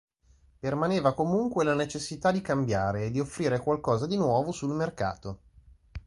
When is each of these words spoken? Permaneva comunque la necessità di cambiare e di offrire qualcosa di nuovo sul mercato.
Permaneva 0.57 1.13
comunque 1.13 1.63
la 1.63 1.75
necessità 1.75 2.31
di 2.31 2.41
cambiare 2.41 3.05
e 3.05 3.11
di 3.11 3.19
offrire 3.19 3.59
qualcosa 3.59 4.07
di 4.07 4.17
nuovo 4.17 4.51
sul 4.51 4.73
mercato. 4.73 5.41